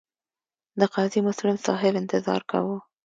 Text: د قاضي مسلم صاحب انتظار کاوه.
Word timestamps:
د 0.79 0.81
قاضي 0.93 1.19
مسلم 1.27 1.57
صاحب 1.65 1.93
انتظار 2.01 2.41
کاوه. 2.51 2.77